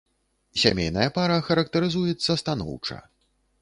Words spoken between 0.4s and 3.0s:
Сямейная пара характарызуецца станоўча.